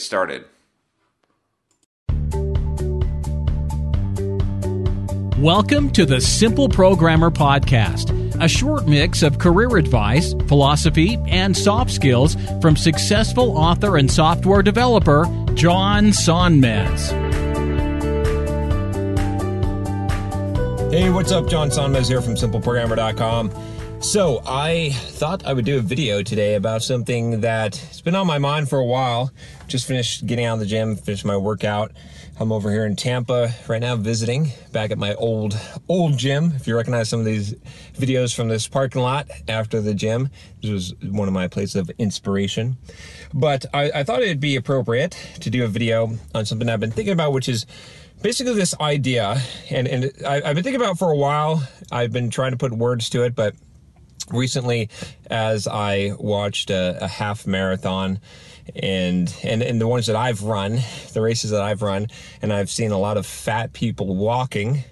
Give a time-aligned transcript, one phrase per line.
[0.00, 0.44] started.
[5.38, 8.10] Welcome to the Simple Programmer Podcast,
[8.42, 14.62] a short mix of career advice, philosophy, and soft skills from successful author and software
[14.62, 17.12] developer John Sonmez.
[20.90, 21.48] Hey, what's up?
[21.48, 23.50] John Sonmez here from SimpleProgrammer.com.
[24.00, 28.38] So, I thought I would do a video today about something that's been on my
[28.38, 29.32] mind for a while.
[29.66, 31.92] Just finished getting out of the gym, finished my workout.
[32.40, 36.52] I'm over here in Tampa right now visiting back at my old old gym.
[36.54, 37.54] If you recognize some of these
[37.94, 40.30] videos from this parking lot after the gym,
[40.62, 42.78] this was one of my places of inspiration.
[43.34, 46.92] But I, I thought it'd be appropriate to do a video on something I've been
[46.92, 47.66] thinking about, which is
[48.22, 51.68] basically this idea, and and I, I've been thinking about it for a while.
[51.90, 53.54] I've been trying to put words to it, but
[54.30, 54.88] recently,
[55.30, 58.20] as I watched a, a half marathon
[58.76, 60.80] and and and the ones that I've run,
[61.12, 62.08] the races that I've run,
[62.42, 64.84] and I've seen a lot of fat people walking.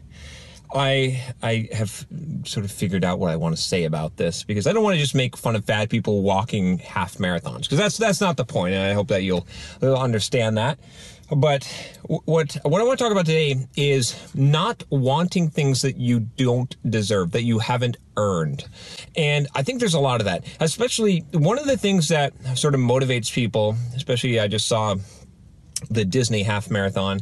[0.75, 2.07] I I have
[2.45, 4.95] sort of figured out what I want to say about this because I don't want
[4.95, 8.45] to just make fun of fat people walking half marathons because that's that's not the
[8.45, 9.47] point, and I hope that you'll,
[9.81, 10.79] you'll understand that.
[11.35, 11.65] But
[12.05, 16.75] what what I want to talk about today is not wanting things that you don't
[16.89, 18.65] deserve, that you haven't earned.
[19.17, 20.45] And I think there's a lot of that.
[20.61, 24.97] Especially one of the things that sort of motivates people, especially I just saw
[25.91, 27.21] the Disney half marathon.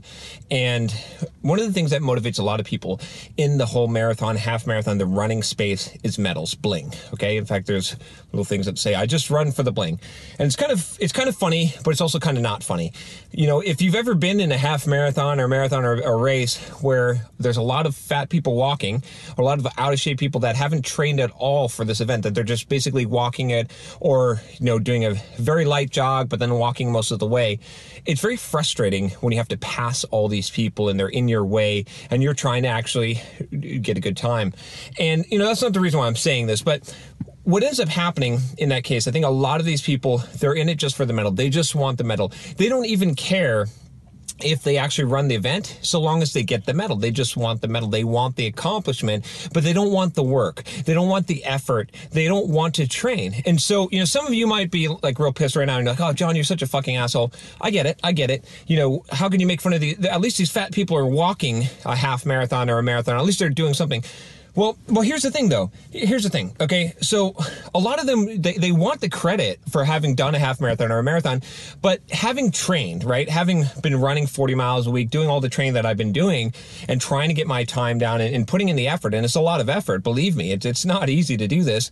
[0.50, 0.94] And
[1.42, 3.00] one of the things that motivates a lot of people
[3.36, 6.92] in the whole marathon, half marathon, the running space is medals, bling.
[7.12, 7.36] Okay.
[7.36, 7.96] In fact, there's
[8.32, 9.98] little things that say, I just run for the bling.
[10.38, 12.92] And it's kind of, it's kind of funny, but it's also kind of not funny.
[13.32, 16.56] You know, if you've ever been in a half marathon or marathon or a race
[16.80, 19.02] where there's a lot of fat people walking,
[19.36, 22.00] or a lot of out of shape people that haven't trained at all for this
[22.00, 26.28] event, that they're just basically walking it or, you know, doing a very light jog,
[26.28, 27.58] but then walking most of the way,
[28.06, 31.44] it's very frustrating when you have to pass all these people and they're in your
[31.44, 33.20] way and you're trying to actually
[33.80, 34.52] get a good time.
[34.98, 36.94] And, you know, that's not the reason why I'm saying this, but
[37.44, 40.54] what ends up happening in that case, I think a lot of these people, they're
[40.54, 41.30] in it just for the medal.
[41.30, 42.32] They just want the medal.
[42.56, 43.66] They don't even care
[44.40, 46.96] if they actually run the event, so long as they get the medal.
[46.96, 47.88] They just want the medal.
[47.88, 50.62] They want the accomplishment, but they don't want the work.
[50.84, 51.90] They don't want the effort.
[52.10, 53.42] They don't want to train.
[53.46, 55.86] And so, you know, some of you might be like real pissed right now and
[55.86, 57.32] like, oh, John, you're such a fucking asshole.
[57.60, 57.98] I get it.
[58.02, 58.44] I get it.
[58.66, 61.06] You know, how can you make fun of the, at least these fat people are
[61.06, 63.16] walking a half marathon or a marathon.
[63.16, 64.02] At least they're doing something.
[64.54, 65.70] Well, well, here's the thing though.
[65.90, 66.54] Here's the thing.
[66.60, 66.94] Okay.
[67.00, 67.34] So
[67.74, 70.92] a lot of them, they, they want the credit for having done a half marathon
[70.92, 71.42] or a marathon,
[71.82, 73.28] but having trained, right?
[73.28, 76.54] Having been running 40 miles a week, doing all the training that I've been doing
[76.88, 79.14] and trying to get my time down and, and putting in the effort.
[79.14, 80.02] And it's a lot of effort.
[80.02, 81.90] Believe me, it's, it's not easy to do this.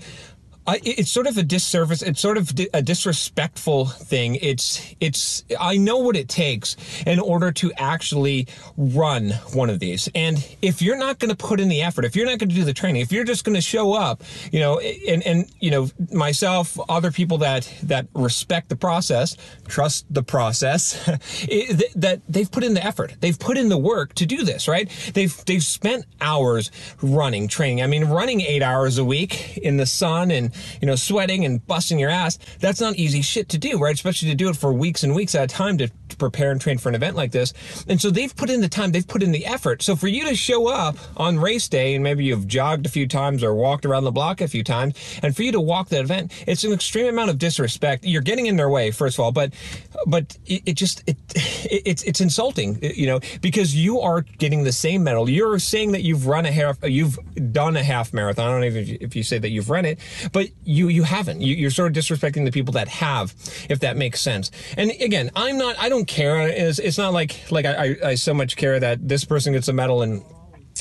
[0.65, 2.03] I, it's sort of a disservice.
[2.03, 4.37] It's sort of a disrespectful thing.
[4.37, 10.09] It's, it's, I know what it takes in order to actually run one of these.
[10.15, 12.55] And if you're not going to put in the effort, if you're not going to
[12.55, 14.23] do the training, if you're just going to show up,
[14.53, 19.37] you know, and, and, you know, myself, other people that, that respect the process,
[19.67, 21.05] trust the process,
[21.97, 23.17] that they've put in the effort.
[23.21, 24.89] They've put in the work to do this, right?
[25.13, 26.71] They've, they've spent hours
[27.03, 27.83] running, training.
[27.83, 31.67] I mean, running eight hours a week in the sun and, you know, sweating and
[31.67, 33.95] busting your ass, that's not easy shit to do, right?
[33.95, 35.89] Especially to do it for weeks and weeks at a time to,
[36.23, 37.53] prepare and train for an event like this.
[37.89, 39.83] And so they've put in the time, they've put in the effort.
[39.83, 43.07] So for you to show up on race day and maybe you've jogged a few
[43.07, 46.03] times or walked around the block a few times, and for you to walk that
[46.03, 48.05] event, it's an extreme amount of disrespect.
[48.05, 49.53] You're getting in their way, first of all, but
[50.07, 54.65] but it, it just it, it, it's it's insulting, you know, because you are getting
[54.65, 55.29] the same medal.
[55.29, 57.19] You're saying that you've run a half, you've
[57.53, 58.49] done a half marathon.
[58.49, 59.99] I don't you, if you say that you've run it,
[60.33, 61.41] but you you haven't.
[61.41, 63.35] You, you're sort of disrespecting the people that have,
[63.69, 64.51] if that makes sense.
[64.77, 65.77] And again, I'm not.
[65.79, 66.47] I don't care.
[66.49, 69.73] It's, it's not like like I, I so much care that this person gets a
[69.73, 70.23] medal and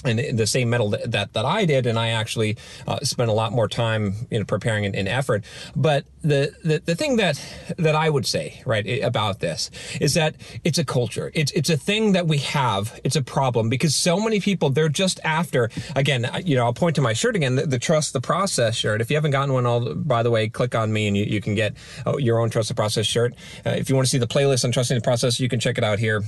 [0.04, 2.58] and the same medal that, that, that I did, and I actually
[2.88, 5.44] uh, spent a lot more time you know preparing and, effort.
[5.76, 7.44] But the, the the thing that
[7.78, 9.70] that I would say right about this
[10.00, 11.32] is that it's a culture.
[11.34, 13.00] It's it's a thing that we have.
[13.04, 15.70] It's a problem because so many people they're just after.
[15.96, 19.02] Again, you know, I'll point to my shirt again, the, the trust the process shirt.
[19.02, 21.42] If you haven't gotten one, all by the way, click on me and you, you
[21.42, 21.76] can get
[22.06, 23.34] uh, your own trust the process shirt.
[23.66, 25.78] Uh, if you want to see the playlist on trusting the process, you can check
[25.78, 26.24] it out here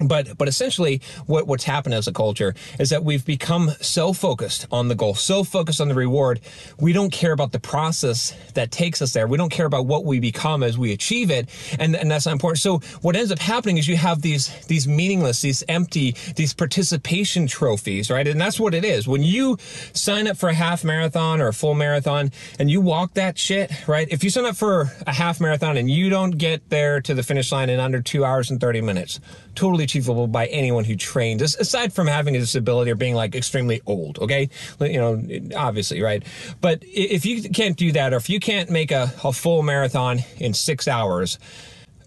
[0.00, 4.66] but but essentially what, what's happened as a culture is that we've become so focused
[4.72, 6.40] on the goal so focused on the reward
[6.80, 9.26] we don't care about the process that takes us there.
[9.26, 11.48] We don't care about what we become as we achieve it.
[11.78, 12.60] And, and that's not important.
[12.60, 17.46] So what ends up happening is you have these these meaningless these empty these participation
[17.46, 18.26] trophies right?
[18.26, 19.06] And that's what it is.
[19.06, 19.58] When you
[19.92, 23.70] sign up for a half marathon or a full marathon and you walk that shit
[23.88, 24.08] right?
[24.10, 27.22] If you sign up for a half marathon and you don't get there to the
[27.22, 29.20] finish line in under two hours and 30 minutes
[29.54, 33.82] totally achievable by anyone who trained, aside from having a disability or being like extremely
[33.86, 34.18] old.
[34.18, 34.48] Okay,
[34.80, 35.22] you know,
[35.56, 36.22] obviously, right?
[36.60, 40.20] But if you can't do that, or if you can't make a, a full marathon
[40.38, 41.38] in six hours,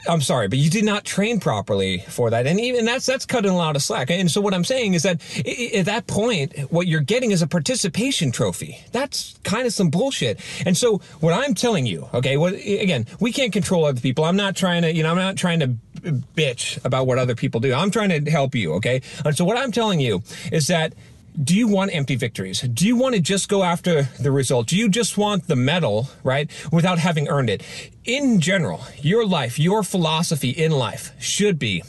[0.08, 3.52] I'm sorry, but you did not train properly for that, and even that's that's cutting
[3.52, 4.10] a lot of slack.
[4.10, 5.22] And so what I'm saying is that
[5.76, 8.80] at that point, what you're getting is a participation trophy.
[8.92, 10.40] That's kind of some bullshit.
[10.66, 14.26] And so what I'm telling you, okay, what again, we can't control other people.
[14.26, 15.76] I'm not trying to, you know, I'm not trying to
[16.06, 17.74] bitch about what other people do.
[17.74, 19.02] I'm trying to help you, okay?
[19.24, 20.94] And so what I'm telling you is that
[21.42, 22.62] do you want empty victories?
[22.62, 24.68] Do you want to just go after the result?
[24.68, 27.62] Do you just want the medal, right, without having earned it?
[28.06, 31.84] In general, your life, your philosophy in life should be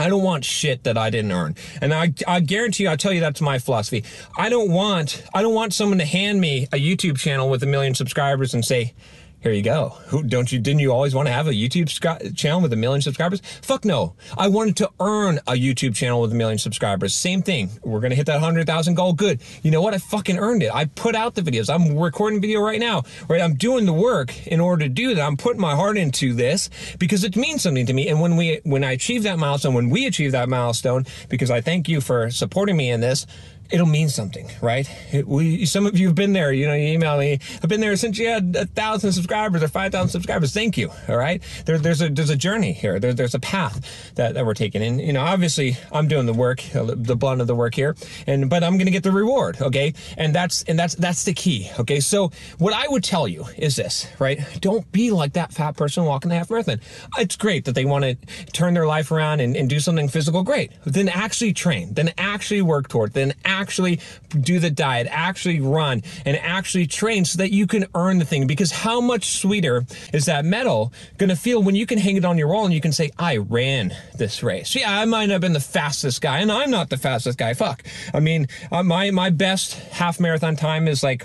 [0.00, 1.56] I don't want shit that I didn't earn.
[1.82, 4.02] And I, I guarantee you, I'll tell you that's my philosophy.
[4.38, 7.66] I don't want, I don't want someone to hand me a YouTube channel with a
[7.66, 8.94] million subscribers and say,
[9.40, 9.90] here you go.
[10.08, 10.58] Who don't you?
[10.58, 11.88] Didn't you always want to have a YouTube
[12.36, 13.40] channel with a million subscribers?
[13.62, 14.14] Fuck no.
[14.36, 17.14] I wanted to earn a YouTube channel with a million subscribers.
[17.14, 17.70] Same thing.
[17.82, 19.14] We're gonna hit that hundred thousand goal.
[19.14, 19.40] Good.
[19.62, 19.94] You know what?
[19.94, 20.74] I fucking earned it.
[20.74, 21.72] I put out the videos.
[21.72, 23.04] I'm recording video right now.
[23.28, 23.40] Right.
[23.40, 25.26] I'm doing the work in order to do that.
[25.26, 28.08] I'm putting my heart into this because it means something to me.
[28.08, 31.60] And when we when I achieve that milestone, when we achieve that milestone, because I
[31.62, 33.26] thank you for supporting me in this
[33.70, 34.90] it'll mean something, right?
[35.12, 36.52] It, we, some of you have been there.
[36.52, 37.38] You know, you email me.
[37.62, 40.52] I've been there since you had a thousand subscribers or five thousand subscribers.
[40.52, 40.90] Thank you.
[41.08, 41.42] All right.
[41.66, 42.98] There, there's a there's a journey here.
[42.98, 46.34] There, there's a path that, that we're taking, and you know, obviously, I'm doing the
[46.34, 47.96] work, uh, the blunt of the work here,
[48.26, 49.60] and but I'm to get the reward.
[49.60, 51.70] Okay, and that's and that's that's the key.
[51.78, 54.40] Okay, so what I would tell you is this, right?
[54.60, 56.80] Don't be like that fat person walking the half marathon.
[57.18, 58.16] It's great that they want to
[58.52, 60.42] turn their life around and, and do something physical.
[60.42, 60.72] Great.
[60.84, 61.94] Then actually train.
[61.94, 63.12] Then actually work toward.
[63.12, 63.59] Then actually
[64.40, 68.46] do the diet, actually run, and actually train so that you can earn the thing.
[68.46, 72.24] Because how much sweeter is that medal going to feel when you can hang it
[72.24, 74.74] on your wall and you can say, I ran this race.
[74.74, 77.54] Yeah, I might have been the fastest guy, and I'm not the fastest guy.
[77.54, 77.84] Fuck.
[78.14, 81.24] I mean, uh, my, my best half marathon time is like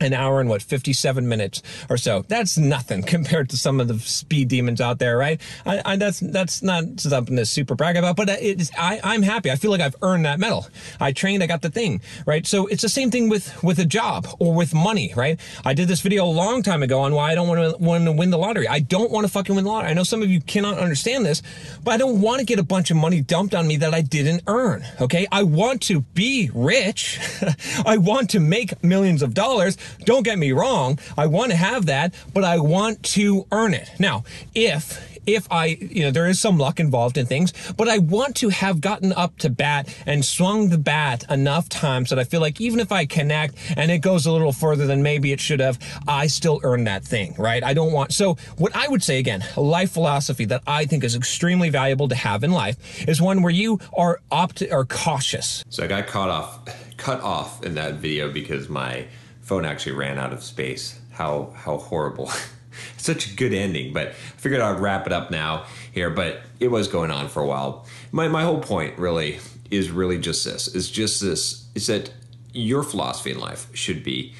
[0.00, 2.24] an hour and what 57 minutes or so.
[2.28, 5.40] That's nothing compared to some of the speed demons out there right?
[5.64, 9.22] I, I, that's that's not something to super brag about but uh, it's I, i'm
[9.22, 9.50] happy.
[9.50, 10.66] I feel like i've earned that medal.
[11.00, 12.46] I trained i got the thing right?
[12.46, 15.38] So it's the same thing with with a job or with money right?
[15.64, 18.04] I did this video a long time ago on why i don't want to want
[18.04, 18.68] to win the lottery.
[18.68, 19.90] I don't want to fucking win the lottery.
[19.90, 21.42] I know some of you cannot understand this
[21.82, 24.00] but i don't want to get a bunch of money dumped on me that i
[24.00, 25.26] didn't earn okay?
[25.30, 27.18] I want to be rich.
[27.86, 30.98] I want to make millions of dollars don't get me wrong.
[31.16, 33.90] I want to have that, but I want to earn it.
[33.98, 34.24] Now,
[34.54, 38.36] if if I, you know, there is some luck involved in things, but I want
[38.36, 42.40] to have gotten up to bat and swung the bat enough times that I feel
[42.40, 45.60] like even if I connect and it goes a little further than maybe it should
[45.60, 47.62] have, I still earn that thing, right?
[47.62, 51.04] I don't want, so what I would say again, a life philosophy that I think
[51.04, 55.64] is extremely valuable to have in life is one where you are opt or cautious.
[55.68, 59.06] So I got caught off, cut off in that video because my
[59.46, 60.98] phone actually ran out of space.
[61.12, 62.30] How how horrible.
[62.98, 66.68] Such a good ending, but I figured I'd wrap it up now here, but it
[66.68, 67.86] was going on for a while.
[68.12, 69.38] My my whole point really
[69.70, 70.68] is really just this.
[70.68, 72.10] Is just this is that
[72.52, 74.34] your philosophy in life should be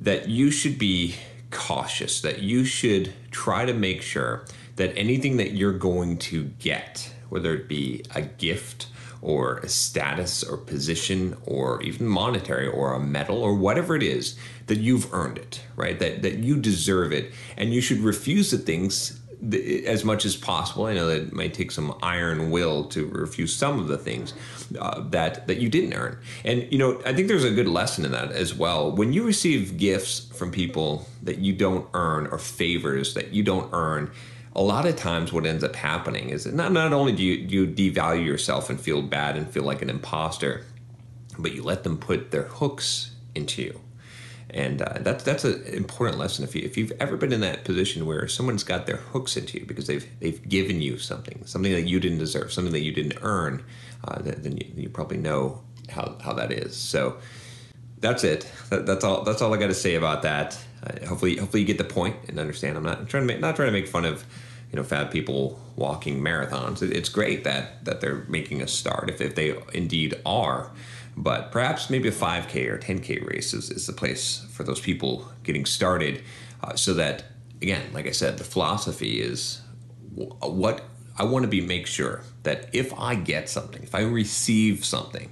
[0.00, 1.16] that you should be
[1.50, 4.44] cautious, that you should try to make sure
[4.76, 8.86] that anything that you're going to get, whether it be a gift
[9.22, 14.36] or a status or position or even monetary or a medal or whatever it is,
[14.66, 15.98] that you've earned it, right?
[15.98, 19.20] That that you deserve it, and you should refuse the things
[19.52, 20.86] as much as possible.
[20.86, 24.32] I know that it might take some iron will to refuse some of the things
[24.78, 26.18] uh, that that you didn't earn.
[26.44, 28.90] And you know, I think there's a good lesson in that as well.
[28.92, 33.68] When you receive gifts from people that you don't earn or favors that you don't
[33.72, 34.10] earn,
[34.56, 37.34] a lot of times what ends up happening is that not not only do you,
[37.34, 40.64] you devalue yourself and feel bad and feel like an imposter,
[41.38, 43.80] but you let them put their hooks into you
[44.54, 46.44] and uh, that's that's an important lesson.
[46.44, 49.58] If you if you've ever been in that position where someone's got their hooks into
[49.58, 52.92] you because they've they've given you something, something that you didn't deserve, something that you
[52.92, 53.64] didn't earn,
[54.04, 56.76] uh, then you, you, probably know how how that is.
[56.76, 57.16] So
[57.98, 58.50] that's it.
[58.70, 59.22] That, that's all.
[59.22, 60.58] That's all I got to say about that.
[60.82, 62.76] Uh, hopefully, hopefully you get the point and understand.
[62.76, 64.24] I'm not I'm trying to make not trying to make fun of
[64.70, 66.82] you know fat people walking marathons.
[66.82, 70.70] It, it's great that that they're making a start if if they indeed are.
[71.16, 75.30] But perhaps maybe a 5K or 10K race is, is the place for those people
[75.44, 76.22] getting started.
[76.62, 77.24] Uh, so that,
[77.62, 79.60] again, like I said, the philosophy is
[80.14, 80.82] what
[81.16, 85.30] I want to be make sure that if I get something, if I receive something,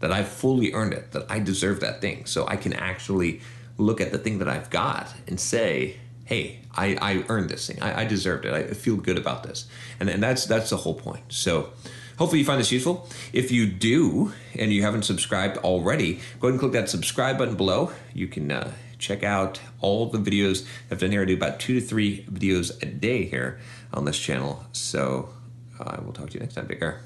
[0.00, 2.26] that I've fully earned it, that I deserve that thing.
[2.26, 3.40] So I can actually
[3.78, 7.80] look at the thing that I've got and say, hey, I, I earned this thing.
[7.82, 8.52] I, I deserved it.
[8.52, 9.66] I feel good about this.
[9.98, 11.24] And, and that's that's the whole point.
[11.28, 11.72] So
[12.20, 13.08] Hopefully, you find this useful.
[13.32, 17.54] If you do, and you haven't subscribed already, go ahead and click that subscribe button
[17.54, 17.92] below.
[18.12, 21.22] You can uh, check out all the videos I've done here.
[21.22, 23.58] I do about two to three videos a day here
[23.94, 24.66] on this channel.
[24.72, 25.30] So
[25.78, 26.68] I uh, will talk to you next time.
[26.68, 27.00] Take care.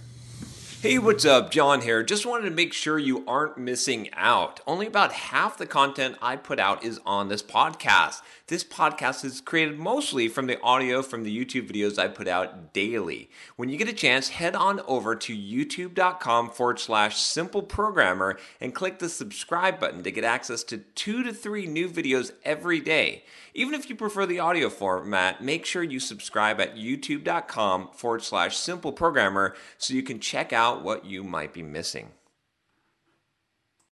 [0.84, 1.50] Hey, what's up?
[1.50, 2.02] John here.
[2.02, 4.60] Just wanted to make sure you aren't missing out.
[4.66, 8.20] Only about half the content I put out is on this podcast.
[8.48, 12.74] This podcast is created mostly from the audio from the YouTube videos I put out
[12.74, 13.30] daily.
[13.56, 18.74] When you get a chance, head on over to youtube.com forward slash simple programmer and
[18.74, 23.24] click the subscribe button to get access to two to three new videos every day.
[23.56, 28.56] Even if you prefer the audio format, make sure you subscribe at youtube.com forward slash
[28.56, 32.10] simple programmer so you can check out what you might be missing.